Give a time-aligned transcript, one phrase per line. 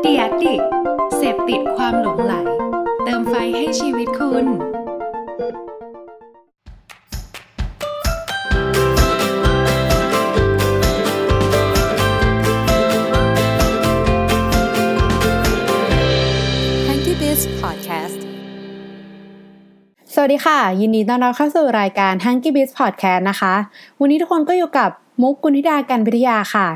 [0.00, 0.54] เดียดิ
[1.16, 2.34] เสพติดความหลงไหล
[3.04, 4.46] เติมไฟให้ชีวิตคุณ
[16.86, 18.20] Hanky Biz Podcast
[20.14, 23.54] สวัสดีค่ะ ยินดีต้อนรับเข้าสู่รายการ Hanky Biz Podcast นะคะ
[24.00, 24.90] วันนี้ทุกคนก็อยู่กับ
[25.22, 26.68] มุกกุณธิดากันพิทยาค่ะ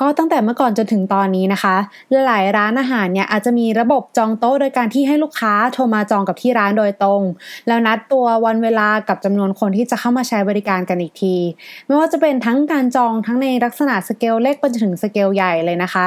[0.00, 1.76] ก็ตั้งแต่เมื่อก่อนจนถึงตอนนี้นะคะ
[2.26, 7.22] หลายร้านอาหารเนี่ยอาจจะมีระบบจองโต๊ะโดยการที่ให้ลูกค้าโทรมาจองกับที่ร้านโดยตรง
[7.66, 11.34] แล้วนัดตัววันเวลากับจำนวนคนที่จะเข้ามาใช้บริการกันอีกที
[11.86, 16.06] ไม่ว่าจะเป็นทั้งการจองทั้งในลักษณะสเกลเล็กไปจนถึงสเกลใหญ่เลยนะคะ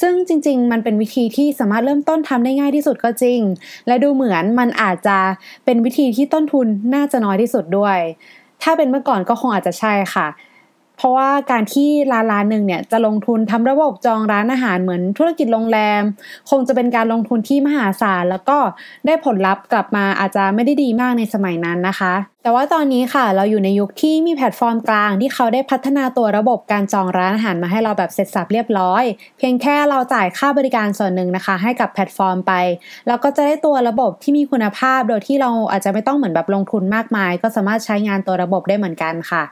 [0.00, 3.40] ซึ่งจริง ๆ มันเป็นวิธีที่สามารถเริ่มต้นทำได้ง่ายที่สุดก็จริง
[3.86, 5.18] และดูเหมือนมันอาจจะ
[5.64, 7.98] เป็นวิธีที่ต้นทุนน่าจะน้อยที่สุดด้วย
[8.62, 10.26] ถ้าเป็นเมื่อก่อนก็คงอาจจะใช่ค่ะ
[10.96, 16.02] เพราะว่าการที่ร้านร้านหนึ่งเนี่ยจะลงทุนทำระบบจองร้านอาหารเหมือนธุรกิจโรงแรม
[16.50, 18.58] คงจะเป็นการลงทุนที่มหาศาลแล้วก็
[19.06, 22.14] ได้ผลลัพธ์กลับมาอาจจะไม่ได้ดีมากในสมัยนั้นนะคะ
[22.44, 29.04] แต่ว่าตอนนี้ค่ะ เราอยู่ในยุคที่มีแพลตฟอร์มกลางที่เขาได้พัฒนาตัวระบบการจองร้านอาหารมาให้เราแบบเสร็จสรรพเรียบร้อย
[29.38, 32.52] เพียงแค่เราจ่ายค่าบริการส่วนหนึ่งนะคะ ให้กับแพลตฟอร์มไป
[33.06, 39.42] แล้วก็จะได้ตัวระบบที่มีคุณภาพ โดยที่เราอาจจะไม่ต้องเหมือนแบบลงทุนมากมาย ก็สามารถใช้งานตัวระบบได้เหมือนกันค่ะ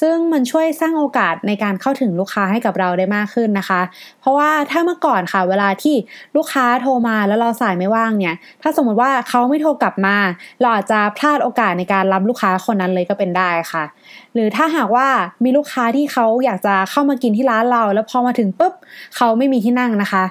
[0.00, 3.80] ซึ่งมันช่วยสร้างโอกาสในการเข้าถึงลูกค้าให้กับเราได้มากขึ้นนะคะ
[4.20, 5.94] เพราะว่าถ้าเมื่อก่อนค่ะ เวลาที่
[6.36, 10.16] ลูกค้าโทรมาแล้วเราสายไม่ว่างเนี่ย ถ้าสมมติว่าเขาไม่โทรกลับมา
[10.60, 13.84] เราอาจจะพลาดโอกาสในการรับลูกค้าคนนั้นเลยก็เป็นได้ค่ะ
[14.34, 15.06] หรือถ้าหากว่า
[15.44, 18.74] มีลูกค้าที่เขาอยากจะเข้ามากินที่ร้านเรา แล้วพอมาถึงปุ๊บ
[19.16, 20.24] เขาไม่มีที่นั่งนะคะ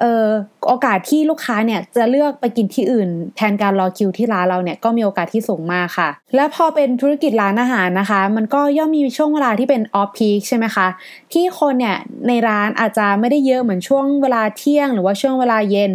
[0.00, 0.24] เออ
[0.68, 10.86] โอกาสที่ลูกค้าเนี่ยจะเลือกไปกินที่อื่น แทนการรอคิวที่ร้านเราเนี่ยก็มีโอกาสที่สูงมากค่ะ และพอเป็นธุรกิจร้านอาหารนะคะ มันก็ย่อมมีช่วงเวลาที่เป็นออฟพีคใช่ไหมคะ
[11.32, 11.96] ที่คนเนี่ย
[12.28, 15.92] ในร้านอาจจะไม่ได้เยอะเหมือนช่วงเวลาเที่ยง หรือว่าช่วงเวลาเย็น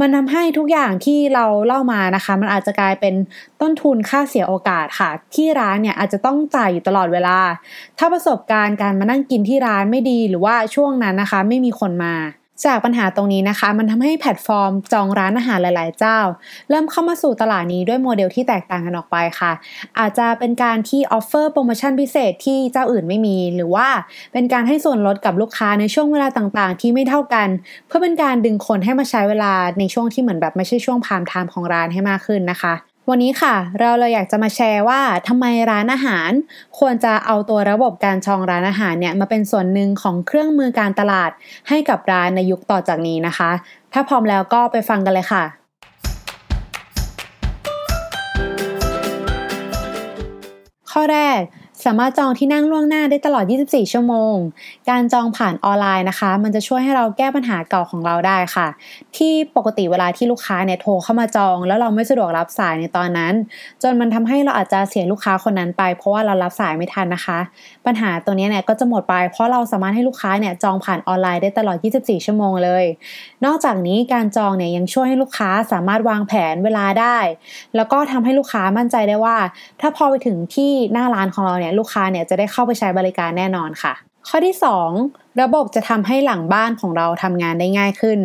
[0.00, 3.14] มันทำให้ทุกอย่างที่เราเล่ามานะคะ มันอาจจะกลายเป็น
[3.60, 7.38] ต้นทุนค่าเสียโอกาสค่ะ ที่ร้านเนี่ยอาจจะต้องจ่ายอยู่ตลอดเวลา
[7.98, 12.14] ถ้าประสบการณ์การมานั่งกินที่ร้านไม่ดีหรือว่าช่วงนั้นนะคะ ไม่มีคนมา
[12.64, 16.18] จากปัญหาตรงนี้นะคะ มันทำให้แพลตฟอร์มจองร้านอาหารหลาย ๆ เจ้า
[16.70, 19.52] เริ่มเข้ามาสู่ตลาดนี้ด้วยโมเดลที่แตกต่างกันออกไปค่ะ
[19.98, 23.88] อาจจะเป็นการที่ offer โปรโมชั่นพิเศษที่เจ้าอื่นไม่มี หรือว่า
[24.32, 27.48] เป็นการให้ส่วนลดกับลูกค้าในช่วงเวลาต่าง ๆ ที่ไม่เท่ากัน
[27.86, 36.30] เพื่อเป็นการดึงคนให้มาใช้เวลาในช่วงที่เหมือนแบบไม่ใช่ช่วง prime time ของร้านให้มากขึ้นนะคะ วันนี้ค่ะ เราเลยอยากจะมาแชร์ว่าทำไมร้านอาหาร
[36.78, 41.30] ควรจะเอาตัวระบบการชองร้านอาหารเนี่ยมาเป็นส่วนหนึ่งของเครื่องมือการตลาด
[41.68, 43.50] ให้กับร้านในยุคต่อจากนี้นะคะ
[43.92, 45.44] ถ้าพร้อมแล้วก็ไปฟังกันเลยค่ะ
[50.90, 51.40] ข้อแรก
[51.84, 54.36] สามารถจองที่นั่งล่วงหน้าได้ตลอด 24 ชั่วโมง
[54.90, 58.68] การจองผ่านออนไลน์นะคะ มันจะช่วยให้เราแก้ปัญหาเก่าของเราได้ค่ะ
[59.16, 63.34] ที่ปกติเวลาที่ลูกค้าเนี่ยโทรเข้ามาจอง แล้วเราไม่สะดวกรับสายในตอนนั้น
[63.82, 67.38] จนมันทำให้เราอาจจะเสียลูกค้าคนนั้นไป เพราะว่าเรารับสายไม่ทันนะคะ
[67.86, 72.84] ปัญหาตัวนี้เนี่ยก็จะหมดไป เพราะเราสามารถให้ลูกค้าเนี่ยจองผ่านออนไลน์ได้ตลอด 24 ชั่วโมงเลย
[73.44, 77.18] นอกจากนี้การจองเนี่ยยังช่วยให้ลูกค้าสามารถวางแผนเวลาได้
[77.76, 79.36] แล้วก็ทำให้ลูกค้ามั่นใจได้ว่า
[79.80, 83.92] ถ้าพอไปถึงที่หน้าร้านของเราเนี่ยลูกค้าเนี่ยจะได้เข้าไปใช้บริการแน่นอนค่ะ
[84.28, 84.54] ข้อที่
[84.90, 88.18] 2 ระบบจะทำให้หลังบ้านของเราทำงานได้ง่ายขึ้น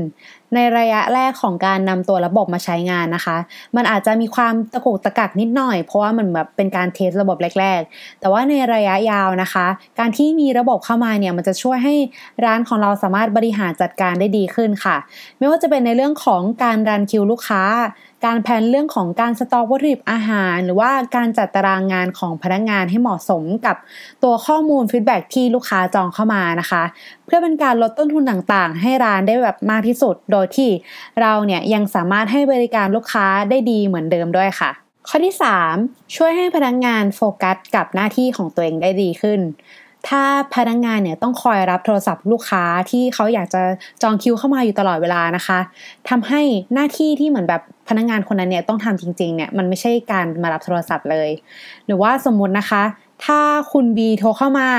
[0.55, 3.37] ในระยะแรกของการนำตัวระบบมาใช้งานนะคะ
[3.75, 9.65] มันอาจจะมีความตะกุกตะกักนิดหน่อย เพราะว่ามันแบบเป็นการเทสระบบแรก ๆ แต่ว่าในระยะยาวนะคะ
[9.99, 11.95] การที่มีระบบเข้ามาเนี่ยมันจะช่วยให้
[12.45, 14.97] ร้านของเราสามารถบริหารจัดการได้ดีขึ้นค่ะ
[15.37, 17.63] ไม่ว่าจะเป็นในเรื่องของการรันคิวลูกค้า
[18.25, 23.75] การแพลนเรื่องของการสต็อกวัตถุดิบอาหาร หรือว่าการจัดตารางงานของพนักงานให้เหมาะสมกับ
[24.23, 26.83] ตัวข้อมูลฟีดแบ็ที่ลูกค้าจองเข้ามานะคะ
[27.25, 30.69] เพื่อเป็นการลดต้นทุนต่างๆ ให้ร้านได้แบบมากที่สุด โดยที่
[31.21, 34.71] เราเนี่ยยังสามารถให้บริการลูกค้าได้ดีเหมือนเดิมด้วยค่ะ
[35.07, 35.35] ข้อที่
[35.73, 39.41] 3 ช่วยให้พนักงานโฟกัสกับหน้าที่ของตัวเองได้ดีขึ้น
[40.07, 40.23] ถ้า
[40.55, 43.61] พนักงงานเนี่ยต้องคอยรับโทรศัพท์ลูกค้าที่เขาอยากจะ
[44.01, 45.59] จองคิวเข้ามาอยู่ตลอดเวลานะคะ
[46.09, 46.41] ทำให้
[46.73, 51.29] หน้าที่ที่เหมือนแบบพนักงงานคนนั้นเนี่ยต้องทำจริงๆเนี่ยมันไม่ใช่การมารับโทรศัพท์เลย
[51.85, 52.83] หรือว่าสมมุตินะคะ
[53.25, 53.41] ถ้า
[53.71, 54.69] คุณบีโทรเข้ามา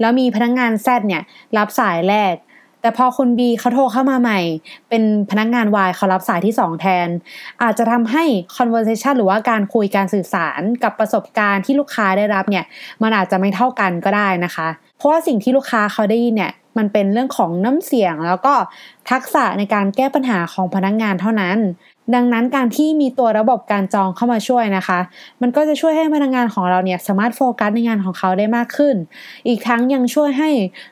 [0.00, 1.22] แล้วมีพนักงงานแซดเนี่ย
[1.56, 2.34] รับสายแรก
[2.82, 4.40] แต่พอคุณบีเขาโทรเข้ามาใหม่
[4.88, 7.08] เป็นพนักงานวายเขารับสายที่ 2 แทน
[7.62, 8.24] อาจจะทำให้
[8.56, 12.64] conversation หรือว่าการคุยการสื่อสารกับประสบการณ์ที่ลูกค้าได้รับเนี่ย
[13.02, 18.54] มันอาจจะไม่เท่ากันก็ได้นะคะ เพราะว่าสิ่งที่ลูกค้าเขาได้ยินเนี่ยมันเป็นเรื่องของน้ำเสียงแล้วก็
[19.10, 21.58] ทักษะในการแก้ปัญหาของพนักงานเท่านั้น
[22.14, 24.98] ดังนั้นการที่มีตัวระบบการจองเข้ามาช่วยนะคะ
[25.42, 28.94] มันก็จะช่วยให้พนักงานของเราเนี่ยสามารถโฟกัสในงานของเขาได้มากขึ้น
[29.48, 30.50] อีกทั้งยังช่วยให้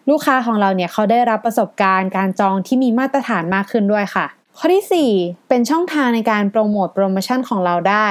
[0.08, 4.26] ลูกค้าของเราเนี่ยเขาได้รับประสบการณ์การจองที่มีมาตรฐานมากขึ้นด้วยค่ะ
[4.58, 8.08] ข้อที่ 4 เป็นช่องทางในการโปรโมทโปรโมชั่นของเราได้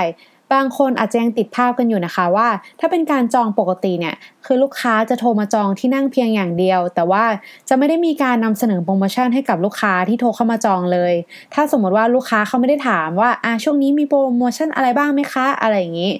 [0.54, 2.48] บางคนอาจจะยังติดภาพกันอยู่นะคะว่า
[2.80, 4.16] ถ้าเป็นการจองปกติเนี่ย
[4.46, 7.24] คือลูกค้าจะโทรมาจองที่นั่งเพียงอย่างเดียว แต่ว่า
[7.70, 11.14] จะไม่ได้มีการนำเสนอโปรโมชั่นให้กับลูกค้าที่โทรเข้ามาจองเลย
[11.54, 16.12] ถ้าสมมติว่าลูกค้าเขาไม่ได้ถามว่าอ่าช่วงนี้มีโปรโมชั่นอะไรบ้างไหมคะอะไรอย่างนี้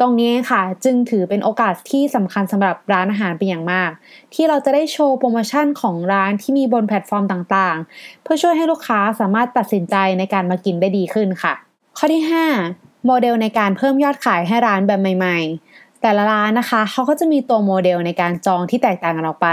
[0.00, 3.90] ตรงนี้ค่ะจึงถือเป็นโอกาสที่สำคัญสำหรับร้านอาหารเป็นอย่างมาก
[4.34, 11.54] ที่เราจะได้โชว์โปรโมชั่นของร้านที่มีบนแพลตฟอร์มต่างๆ เพื่อช่วยให้ลูกค้าสามารถตัดสินใจในการมากินได้ดีขึ้นค่ะ
[11.98, 19.48] ข้อที่ 5 โมเดลในการเพิ่มยอดขายให้ร้านแบบใหม่ ๆ แต่ละร้านนะคะเขาก็จะมีตัวโมเดลในการจองที่แตกต่างกันออกไป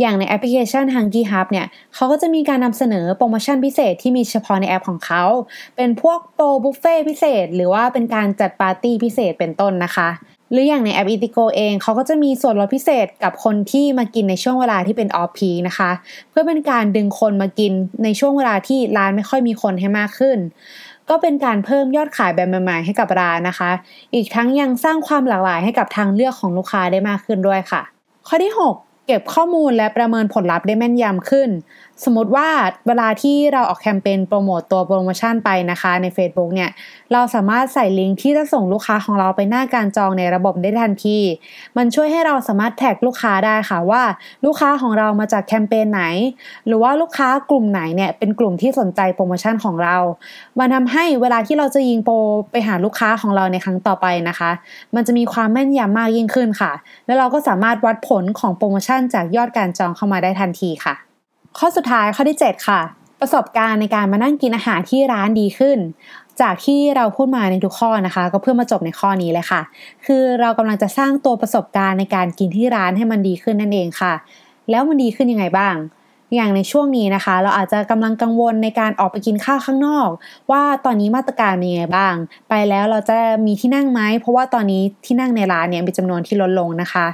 [0.00, 5.24] อย่างในแอปพลิเคชัน Hungry Hub เนี่ยเขาก็จะมีการนำเสนอโปรโมชั่นพิเศษที่มีเฉพาะในแอปของเขา
[5.76, 10.08] เป็นพวกโปรบุฟเฟ่พิเศษ หรือว่าเป็นการจัดปาร์ตี้พิเศษเป็นต้นนะคะ
[10.52, 15.90] หรืออย่างในแอป Eatigo เองเขาก็จะมีส่วนลดพิเศษกับคนที่มากินในช่วงเวลาที่เป็น off-peak นะคะ
[16.30, 17.72] เพื่อเป็นการดึงคนมากิน
[18.04, 20.38] ในช่วงเวลาที่ร้านไม่ค่อยมีคนให้มากขึ้น
[21.10, 23.70] ก็เป็นการเพิ่มยอดขายแบบใหม่ๆให้กับร้านนะคะ
[24.14, 27.82] อีกทั้งยังสร้างความหลากหลายให้กับทางเลือกของลูกค้าได้มากขึ้นด้วยค่ะ
[28.26, 28.74] ข้อที่ 6
[29.06, 31.48] เก็บข้อมูลและประเมินผลลัพธ์ได้แม่นยำขึ้น
[32.04, 32.48] สมมติว่า
[32.86, 36.70] เวลาที่เราออกแคมเปญโปรโมตตัวโปรโมชั่นไปนะคะใน Facebook เนี่ย
[37.12, 41.18] เราสามารถใส่ลิงก์ที่จะส่งลูกค้าของเราไปหน้าการจองในระบบได้ทันที
[41.76, 44.02] มันช่วยให้เราสามารถแท็กลูกค้าได้ค่ะว่า
[44.44, 46.02] ลูกค้าของเรามาจากแคมเปญไหน
[46.66, 49.96] หรือว่าลูกค้ากลุ่มไหนเนี่ยเป็นกลุ่มที่สนใจโปรโมชั่นของเรา
[50.58, 52.14] มันทาให้เวลาที่เราจะยิงโปร
[52.50, 54.50] ไปหาลูกค้าของเราในครั้งต่อไปนะคะ
[54.94, 56.72] มันจะมีความแม่นยำมากยิ่งขึ้นค่ะ
[57.06, 60.94] แล้วเราก็สามารถวัดผลของโปรโมชั่นจากยอดการจองเข้ามาได้ทันทีค่ะ
[61.58, 62.80] ข้อสุดท้ายข้อที่ 7 ค่ะ
[63.20, 65.78] ประสบการณ์ในการมานั่งกินอาหารที่ร้านดีขึ้น
[66.40, 69.60] จากที่เราพูดมาในทุกข้อนะคะ ก็เพื่อมาจบในข้อนี้เลยค่ะ
[70.06, 74.12] คือเรากำลังจะสร้างตัวประสบการณ์ในการกินที่ร้านให้มันดีขึ้นนั่นเองค่ะ
[74.70, 75.76] แล้วมันดีขึ้นยังไงบ้าง
[76.34, 80.08] อย่างในช่วงนี้นะคะ เราอาจจะกำลังกังวลในการออกไปกินข้าวข้างนอก
[80.50, 82.14] ว่าตอนนี้มาตรการเป็นยังไงบ้าง
[82.48, 87.06] ไปแล้วเราจะมีที่นั่งไหมเพราะว่าตอนนี้ที่นั่งในร้านเนี่ยมีจำนวนที่ลดลงนะคะ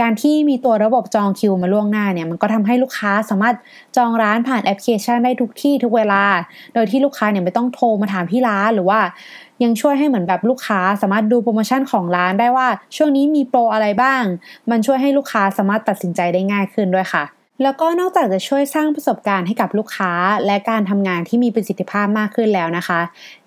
[0.00, 3.56] การที่มีตัวระบบจองคิวมาล่วงหน้าเนี่ยมันก็ทำให้ลูกค้าสามารถ
[3.96, 6.22] จองร้านผ่านแอปพลิเคชันได้ทุกที่ทุกเวลา
[6.74, 9.00] โดยที่ลูกค้าเนี่ยไม่ต้องโทรมาถามที่ร้านหรือว่า
[9.62, 14.22] ยังช่วยให้เหมือนแบบลูกค้าสามารถดูโปรโมชั่นของร้านได้ว่า ช่วงนี้มีโปรอะไรบ้าง
[14.70, 20.12] มันช่วยให้ลูกค้าสามารถตัดสินใจได้ง่ายขึ้นด้วยค่ะ แล้วก็นอกจากจะช่วยสร้างประสบการณ์ให้กับลูกค้า
[20.46, 23.00] และการทำงานที่มีประสิทธิภาพมากขึ้นแล้วนะคะ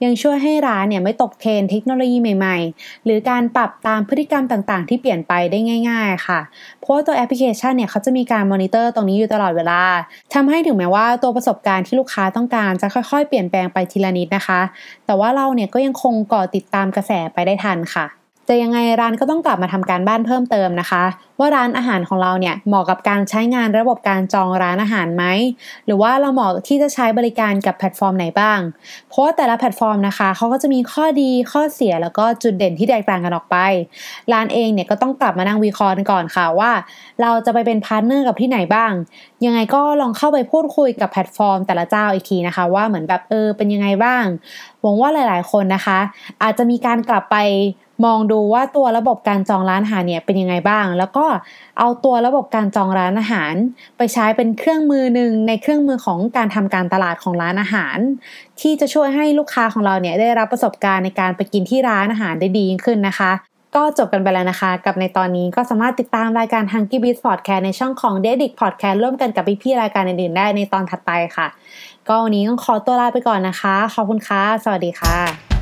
[0.03, 6.39] ยังช่วยให้ร้านเนี่ยไม่ตกเทรนด์เทคโนโลยีใหม่ๆ หรือการปรับตามพฤติกรรมต่างๆ ที่เปลี่ยนไปได้ง่าย ๆ ค่ะ
[6.81, 9.81] เพราะตัวแอปพลิเคชันเนี่ยเขาจะมีการมอนิเตอร์ตรงนี้อยู่ตลอดเวลา
[10.33, 14.61] ทำให้ถึงแม้ว่าตัวประสบการณ์ที่ลูกค้าต้องการจะค่อยๆ เปลี่ยนแปลงไปทีละนิดนะคะ
[15.05, 21.03] แต่ว่าเราเนี่ยก็ยังคงก็ติดตามกระแสไปได้ทันค่ะ จะยังไงร้านก็ต้องกลับมาทำการบ้านเพิ่มเติมนะคะ
[21.39, 25.23] ว่าร้านอาหารของเราเนี่ยเหมาะกับการใช้งานระบบการจองร้านอาหารไหม
[25.85, 28.59] หรือว่าเราเหมาะที่จะใช้บริการกับแพลตฟอร์มไหนบ้าง
[29.09, 33.57] เพราะแต่ละแพลตฟอร์มนะคะเขาก็จะมีข้อดีข้อเสียแล้วก็จุดเด่นที่แตกต่างกันออกไป
[34.33, 36.71] ร้านเองเนี่ยก็ต้องกลับมานั่งวิเคราะห์ก่อนค่ะว่า
[37.21, 38.91] เราจะไปเป็น partner กับที่ไหนบ้าง
[39.45, 44.23] ยังไงก็ลองเข้าไปพูดคุยกับแพลตฟอร์ม แต่ละเจ้าอีกทีนะคะ ว่าเหมือนแบบเออเป็นยังไงบ้าง
[44.83, 45.99] หวังว่าหลาย ๆ คนนะคะ
[46.43, 47.37] อาจจะมีการกลับไป
[48.05, 51.25] มองดูว่าตัวระบบการจองร้านอาหารเนี่ยเป็นยังไงบ้าง แล้วก็
[51.79, 53.53] เอาตัวระบบการจองร้านอาหาร
[53.97, 57.97] ไปใช้เป็นเครื่องมือหนึ่งในเครื่องมือของการทำการตลาดของร้านอาหาร
[58.61, 63.31] ที่จะช่วยให้ลูกค้าของเราเนี่ยได้รับประสบการณ์ในการไปกินที่ร้านอาหารได้ดียิ่งขึ้นนะคะ
[63.75, 71.47] ก็จบกันไปแล้วนะคะ กับในตอนนี้ก็สามารถติดตามรายการ Hunky Beats Podcast ในช่องของ d e d i c Podcast ร่วมกันกับพี่ๆรายการอื่นๆได้ในตอนถัดไปค่ะ
[72.07, 75.52] ก็วันนี้ต้องขอตัวลาไปก่อนนะคะ ขอบคุณค่ะ สวัสดีค่ะ